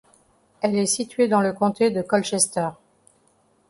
[0.61, 2.69] Elle est située dans le comté de Colchester.